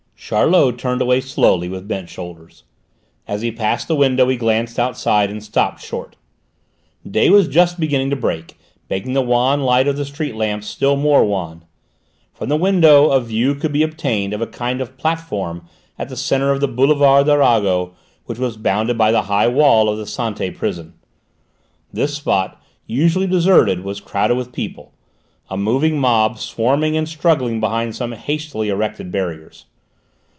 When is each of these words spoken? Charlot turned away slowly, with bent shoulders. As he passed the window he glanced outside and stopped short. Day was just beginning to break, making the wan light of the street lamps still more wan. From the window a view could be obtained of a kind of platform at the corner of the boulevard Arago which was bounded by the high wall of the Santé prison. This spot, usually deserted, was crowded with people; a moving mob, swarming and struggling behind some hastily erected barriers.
Charlot 0.23 0.77
turned 0.77 1.01
away 1.01 1.19
slowly, 1.19 1.67
with 1.67 1.89
bent 1.89 2.07
shoulders. 2.07 2.63
As 3.27 3.41
he 3.41 3.51
passed 3.51 3.89
the 3.89 3.97
window 3.97 4.29
he 4.29 4.37
glanced 4.37 4.79
outside 4.79 5.29
and 5.29 5.43
stopped 5.43 5.81
short. 5.83 6.15
Day 7.09 7.29
was 7.29 7.49
just 7.49 7.77
beginning 7.79 8.11
to 8.11 8.15
break, 8.15 8.57
making 8.89 9.11
the 9.11 9.21
wan 9.23 9.61
light 9.63 9.89
of 9.89 9.97
the 9.97 10.05
street 10.05 10.35
lamps 10.37 10.67
still 10.67 10.95
more 10.95 11.25
wan. 11.25 11.65
From 12.33 12.47
the 12.47 12.55
window 12.55 13.09
a 13.09 13.19
view 13.19 13.55
could 13.55 13.73
be 13.73 13.83
obtained 13.83 14.31
of 14.31 14.39
a 14.41 14.47
kind 14.47 14.79
of 14.79 14.95
platform 14.95 15.67
at 15.99 16.07
the 16.07 16.25
corner 16.29 16.51
of 16.51 16.61
the 16.61 16.67
boulevard 16.67 17.27
Arago 17.27 17.93
which 18.25 18.39
was 18.39 18.55
bounded 18.55 18.97
by 18.97 19.11
the 19.11 19.23
high 19.23 19.49
wall 19.49 19.89
of 19.89 19.97
the 19.97 20.05
Santé 20.05 20.55
prison. 20.55 20.93
This 21.91 22.13
spot, 22.13 22.61
usually 22.85 23.27
deserted, 23.27 23.83
was 23.83 23.99
crowded 23.99 24.35
with 24.37 24.53
people; 24.53 24.93
a 25.49 25.57
moving 25.57 25.99
mob, 25.99 26.39
swarming 26.39 26.95
and 26.95 27.09
struggling 27.09 27.59
behind 27.59 27.95
some 27.97 28.13
hastily 28.13 28.69
erected 28.69 29.11
barriers. 29.11 29.65